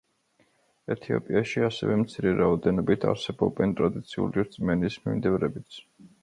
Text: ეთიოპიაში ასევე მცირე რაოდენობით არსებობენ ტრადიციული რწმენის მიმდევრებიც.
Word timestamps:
ეთიოპიაში 0.93 1.61
ასევე 1.67 1.97
მცირე 2.03 2.31
რაოდენობით 2.39 3.05
არსებობენ 3.13 3.77
ტრადიციული 3.81 4.47
რწმენის 4.49 4.99
მიმდევრებიც. 5.05 5.79